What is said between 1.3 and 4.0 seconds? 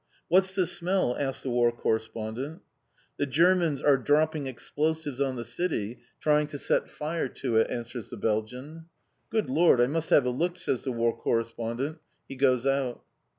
the War Correspondent. "The Germans are